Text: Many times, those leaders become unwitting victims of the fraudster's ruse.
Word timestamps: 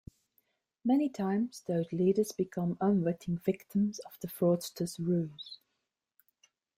Many 0.83 1.09
times, 1.09 1.61
those 1.67 1.91
leaders 1.93 2.31
become 2.31 2.75
unwitting 2.81 3.37
victims 3.37 3.99
of 3.99 4.17
the 4.19 4.27
fraudster's 4.27 4.99
ruse. 4.99 5.59